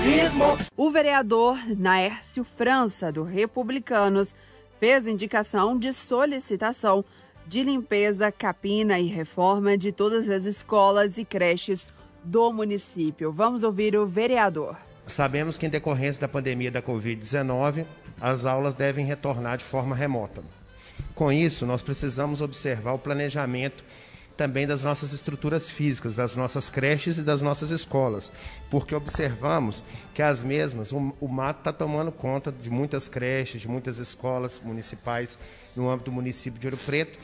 jornalismo. 0.00 0.58
O 0.76 0.90
vereador 0.90 1.58
Naércio 1.76 2.42
França, 2.44 3.12
do 3.12 3.22
Republicanos, 3.22 4.34
fez 4.78 5.06
indicação 5.06 5.78
de 5.78 5.92
solicitação 5.92 7.04
de 7.46 7.62
limpeza, 7.62 8.32
capina 8.32 8.98
e 8.98 9.06
reforma 9.06 9.76
de 9.76 9.92
todas 9.92 10.28
as 10.28 10.46
escolas 10.46 11.18
e 11.18 11.24
creches 11.24 11.88
do 12.24 12.52
município. 12.52 13.32
Vamos 13.32 13.62
ouvir 13.62 13.96
o 13.96 14.06
vereador. 14.06 14.76
Sabemos 15.06 15.58
que, 15.58 15.66
em 15.66 15.70
decorrência 15.70 16.20
da 16.20 16.28
pandemia 16.28 16.70
da 16.70 16.80
Covid-19, 16.80 17.84
as 18.20 18.44
aulas 18.44 18.74
devem 18.74 19.04
retornar 19.04 19.58
de 19.58 19.64
forma 19.64 19.94
remota. 19.96 20.42
Com 21.14 21.32
isso, 21.32 21.66
nós 21.66 21.82
precisamos 21.82 22.40
observar 22.40 22.92
o 22.92 22.98
planejamento 22.98 23.84
também 24.40 24.66
das 24.66 24.82
nossas 24.82 25.12
estruturas 25.12 25.68
físicas, 25.68 26.14
das 26.14 26.34
nossas 26.34 26.70
creches 26.70 27.18
e 27.18 27.22
das 27.22 27.42
nossas 27.42 27.70
escolas, 27.70 28.32
porque 28.70 28.94
observamos 28.94 29.84
que 30.14 30.22
as 30.22 30.42
mesmas, 30.42 30.92
o, 30.92 31.14
o 31.20 31.28
mato 31.28 31.58
está 31.58 31.74
tomando 31.74 32.10
conta 32.10 32.50
de 32.50 32.70
muitas 32.70 33.06
creches, 33.06 33.60
de 33.60 33.68
muitas 33.68 33.98
escolas 33.98 34.58
municipais 34.58 35.38
no 35.76 35.90
âmbito 35.90 36.10
do 36.10 36.14
município 36.14 36.58
de 36.58 36.68
Ouro 36.68 36.78
Preto, 36.78 37.18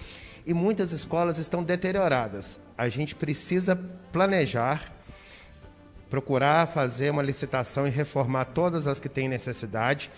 e 0.44 0.52
muitas 0.52 0.92
escolas 0.92 1.38
estão 1.38 1.64
deterioradas. 1.64 2.60
A 2.76 2.86
gente 2.90 3.14
precisa 3.14 3.74
planejar, 4.12 4.92
procurar 6.10 6.68
fazer 6.68 7.08
uma 7.08 7.22
licitação 7.22 7.88
e 7.88 7.90
reformar 7.90 8.44
todas 8.44 8.86
as 8.86 9.00
que 9.00 9.08
têm 9.08 9.26
necessidade, 9.26 10.10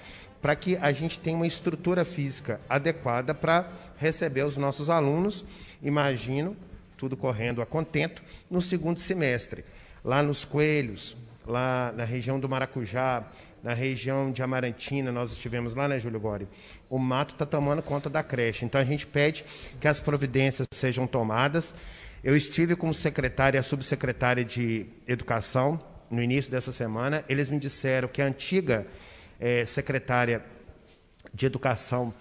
para 0.43 0.57
que 0.57 0.77
a 0.77 0.91
gente 0.91 1.17
tenha 1.17 1.37
uma 1.37 1.47
estrutura 1.47 2.05
física 2.05 2.61
adequada 2.69 3.33
para 3.33 3.69
receber 3.99 4.43
os 4.43 4.57
nossos 4.57 4.91
alunos, 4.91 5.45
imagino, 5.81 6.57
tudo 6.99 7.17
correndo 7.17 7.63
a 7.63 7.67
contento, 7.67 8.23
no 8.51 8.61
segundo 8.61 8.99
semestre. 8.99 9.65
Lá 10.05 10.23
nos 10.23 10.45
Coelhos, 10.45 11.17
lá 11.47 11.93
na 11.97 12.05
região 12.05 12.39
do 12.39 12.49
Maracujá, 12.49 13.25
na 13.63 13.73
região 13.73 14.31
de 14.31 14.43
Amarantina, 14.43 15.11
nós 15.11 15.33
estivemos 15.33 15.75
lá, 15.75 15.89
né, 15.89 15.99
Júlio 15.99 16.21
Gori? 16.21 16.47
O 16.91 16.99
mato 16.99 17.35
está 17.35 17.47
tomando 17.47 17.83
conta 17.83 18.11
da 18.11 18.23
creche. 18.23 18.65
Então 18.65 18.81
a 18.81 18.85
gente 18.85 19.07
pede 19.07 19.45
que 19.81 19.89
as 19.89 20.01
providências 20.01 20.67
sejam 20.71 21.07
tomadas. 21.07 21.75
Eu 22.23 22.37
estive 22.37 22.77
com 22.77 22.89
o 22.89 22.95
secretário 22.95 23.57
e 23.57 23.61
a 23.61 23.63
subsecretária 23.63 24.45
de 24.45 24.87
Educação 25.07 25.81
no 26.11 26.23
início 26.23 26.51
dessa 26.51 26.73
semana. 26.73 27.25
Eles 27.29 27.49
me 27.49 27.59
disseram 27.59 28.09
que 28.09 28.21
a 28.21 28.27
antiga 28.27 28.87
eh, 29.41 29.65
secretária 29.65 30.43
de 31.33 31.47
Educação 31.47 32.13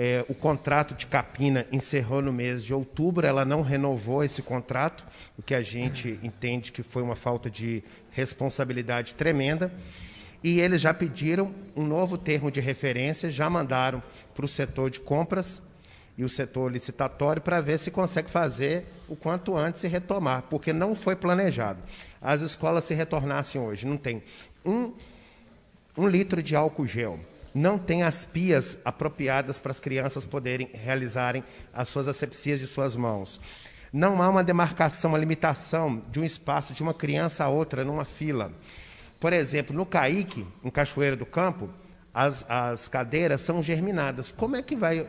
é, 0.00 0.24
o 0.28 0.34
contrato 0.34 0.94
de 0.94 1.06
Capina 1.06 1.66
encerrou 1.72 2.22
no 2.22 2.32
mês 2.32 2.64
de 2.64 2.72
outubro, 2.72 3.26
ela 3.26 3.44
não 3.44 3.62
renovou 3.62 4.22
esse 4.22 4.40
contrato, 4.40 5.04
o 5.36 5.42
que 5.42 5.52
a 5.52 5.60
gente 5.60 6.20
entende 6.22 6.70
que 6.70 6.84
foi 6.84 7.02
uma 7.02 7.16
falta 7.16 7.50
de 7.50 7.82
responsabilidade 8.12 9.16
tremenda. 9.16 9.72
E 10.40 10.60
eles 10.60 10.80
já 10.80 10.94
pediram 10.94 11.52
um 11.74 11.84
novo 11.84 12.16
termo 12.16 12.48
de 12.48 12.60
referência, 12.60 13.28
já 13.28 13.50
mandaram 13.50 14.00
para 14.36 14.44
o 14.44 14.48
setor 14.48 14.88
de 14.88 15.00
compras 15.00 15.60
e 16.16 16.22
o 16.22 16.28
setor 16.28 16.70
licitatório 16.70 17.42
para 17.42 17.60
ver 17.60 17.76
se 17.76 17.90
consegue 17.90 18.30
fazer 18.30 18.86
o 19.08 19.16
quanto 19.16 19.56
antes 19.56 19.82
e 19.82 19.88
retomar, 19.88 20.42
porque 20.42 20.72
não 20.72 20.94
foi 20.94 21.16
planejado. 21.16 21.82
As 22.22 22.40
escolas 22.40 22.84
se 22.84 22.94
retornassem 22.94 23.60
hoje, 23.60 23.84
não 23.84 23.96
tem 23.96 24.22
um, 24.64 24.92
um 25.96 26.06
litro 26.06 26.40
de 26.40 26.54
álcool 26.54 26.86
gel, 26.86 27.18
não 27.54 27.78
tem 27.78 28.02
as 28.02 28.24
pias 28.24 28.78
apropriadas 28.84 29.58
para 29.58 29.70
as 29.70 29.80
crianças 29.80 30.24
poderem 30.24 30.68
realizarem 30.72 31.42
as 31.72 31.88
suas 31.88 32.08
asepsias 32.08 32.60
de 32.60 32.66
suas 32.66 32.96
mãos. 32.96 33.40
Não 33.92 34.22
há 34.22 34.28
uma 34.28 34.44
demarcação, 34.44 35.12
uma 35.12 35.18
limitação 35.18 36.02
de 36.10 36.20
um 36.20 36.24
espaço 36.24 36.74
de 36.74 36.82
uma 36.82 36.92
criança 36.92 37.44
a 37.44 37.48
outra 37.48 37.84
numa 37.84 38.04
fila. 38.04 38.52
Por 39.18 39.32
exemplo, 39.32 39.74
no 39.74 39.86
Caique, 39.86 40.46
em 40.62 40.70
Cachoeira 40.70 41.16
do 41.16 41.26
Campo, 41.26 41.70
as, 42.12 42.44
as 42.48 42.86
cadeiras 42.86 43.40
são 43.40 43.62
germinadas. 43.62 44.30
Como 44.30 44.56
é 44.56 44.62
que 44.62 44.76
vai 44.76 45.06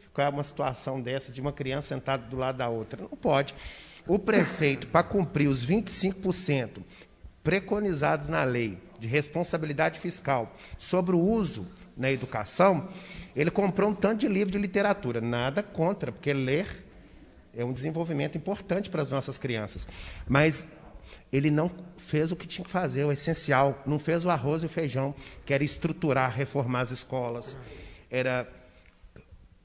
ficar 0.00 0.30
uma 0.30 0.44
situação 0.44 1.00
dessa 1.00 1.32
de 1.32 1.40
uma 1.40 1.52
criança 1.52 1.88
sentada 1.88 2.24
do 2.26 2.36
lado 2.36 2.58
da 2.58 2.68
outra? 2.68 3.02
Não 3.02 3.16
pode. 3.16 3.54
O 4.06 4.18
prefeito, 4.18 4.86
para 4.88 5.02
cumprir 5.02 5.48
os 5.48 5.64
25% 5.66 6.82
preconizados 7.42 8.28
na 8.28 8.44
lei 8.44 8.78
de 8.98 9.06
responsabilidade 9.06 10.00
fiscal 10.00 10.54
sobre 10.76 11.14
o 11.14 11.20
uso 11.20 11.66
na 11.96 12.10
educação, 12.10 12.88
ele 13.34 13.50
comprou 13.50 13.90
um 13.90 13.94
tanto 13.94 14.20
de 14.20 14.28
livro 14.28 14.52
de 14.52 14.58
literatura. 14.58 15.20
Nada 15.20 15.62
contra, 15.62 16.12
porque 16.12 16.32
ler 16.32 16.84
é 17.54 17.64
um 17.64 17.72
desenvolvimento 17.72 18.36
importante 18.36 18.88
para 18.88 19.02
as 19.02 19.10
nossas 19.10 19.38
crianças. 19.38 19.86
Mas 20.26 20.66
ele 21.32 21.50
não 21.50 21.70
fez 21.96 22.30
o 22.30 22.36
que 22.36 22.46
tinha 22.46 22.64
que 22.64 22.70
fazer, 22.70 23.04
o 23.04 23.12
essencial. 23.12 23.82
Não 23.86 23.98
fez 23.98 24.24
o 24.24 24.30
arroz 24.30 24.62
e 24.62 24.66
o 24.66 24.68
feijão, 24.68 25.14
que 25.44 25.52
era 25.52 25.64
estruturar, 25.64 26.34
reformar 26.34 26.80
as 26.80 26.90
escolas. 26.90 27.58
Era 28.10 28.48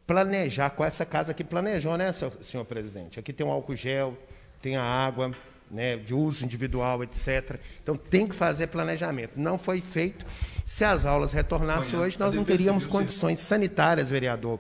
planejar, 0.05 0.71
com 0.71 0.83
essa 0.83 1.05
casa 1.05 1.33
que 1.33 1.43
planejou, 1.43 1.97
né, 1.97 2.11
senhor 2.41 2.65
presidente? 2.65 3.19
Aqui 3.19 3.31
tem 3.31 3.45
um 3.45 3.51
álcool 3.51 3.75
gel, 3.75 4.17
tem 4.61 4.75
a 4.75 4.83
água, 4.83 5.33
né, 5.73 5.97
de 5.97 6.13
uso 6.13 6.45
individual, 6.45 7.03
etc. 7.03 7.59
Então 7.81 7.97
tem 7.97 8.27
que 8.27 8.35
fazer 8.35 8.67
planejamento. 8.67 9.33
Não 9.35 9.57
foi 9.57 9.81
feito. 9.81 10.25
Se 10.65 10.85
as 10.85 11.05
aulas 11.05 11.33
retornassem 11.33 11.97
hoje, 11.97 12.17
nós 12.19 12.35
não 12.35 12.45
teríamos 12.45 12.87
condições 12.87 13.39
sanitárias, 13.39 14.09
vereador 14.09 14.59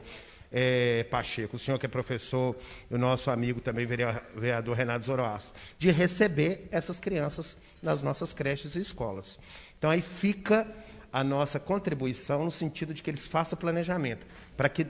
é, 0.51 1.03
Pacheco, 1.09 1.55
o 1.55 1.59
senhor 1.59 1.79
que 1.79 1.85
é 1.87 1.89
professor, 1.89 2.55
e 2.89 2.93
o 2.93 2.97
nosso 2.97 3.31
amigo 3.31 3.59
também, 3.59 3.85
vereador 3.85 4.75
Renato 4.75 5.05
Zoroastro, 5.05 5.53
de 5.79 5.89
receber 5.89 6.67
essas 6.71 6.99
crianças 6.99 7.57
nas 7.81 8.03
nossas 8.03 8.33
creches 8.33 8.75
e 8.75 8.79
escolas. 8.79 9.39
Então 9.77 9.89
aí 9.89 10.01
fica 10.01 10.67
a 11.11 11.23
nossa 11.23 11.59
contribuição 11.59 12.45
no 12.45 12.51
sentido 12.51 12.93
de 12.93 13.01
que 13.01 13.09
eles 13.09 13.25
façam 13.25 13.57
planejamento, 13.57 14.25
para 14.55 14.69
que 14.69 14.85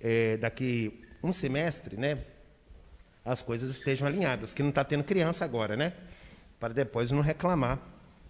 é, 0.00 0.36
daqui 0.38 1.02
um 1.22 1.32
semestre, 1.32 1.96
né, 1.96 2.18
as 3.24 3.42
coisas 3.42 3.70
estejam 3.70 4.06
alinhadas, 4.06 4.52
que 4.52 4.62
não 4.62 4.70
está 4.70 4.84
tendo 4.84 5.04
criança 5.04 5.44
agora, 5.44 5.76
né? 5.76 5.92
Para 6.58 6.74
depois 6.74 7.10
não 7.10 7.20
reclamar 7.20 7.78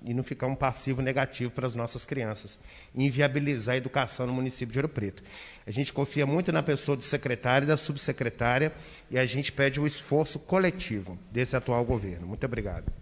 e 0.05 0.13
não 0.13 0.23
ficar 0.23 0.47
um 0.47 0.55
passivo 0.55 1.01
negativo 1.01 1.51
para 1.53 1.67
as 1.67 1.75
nossas 1.75 2.05
crianças. 2.05 2.59
Inviabilizar 2.95 3.75
a 3.75 3.79
educação 3.79 4.27
no 4.27 4.33
município 4.33 4.73
de 4.73 4.79
Ouro 4.79 4.89
Preto. 4.89 5.23
A 5.67 5.71
gente 5.71 5.93
confia 5.93 6.27
muito 6.27 6.53
na 6.53 6.63
pessoa 6.63 6.97
do 6.97 7.05
secretário 7.05 7.67
e 7.67 7.69
da 7.69 7.77
subsecretária 7.77 8.73
e 9.11 9.19
a 9.19 9.25
gente 9.27 9.53
pede 9.53 9.81
o 9.81 9.87
esforço 9.87 10.39
coletivo 10.39 11.19
desse 11.31 11.57
atual 11.57 11.85
governo. 11.85 12.27
Muito 12.27 12.45
obrigado. 12.45 12.93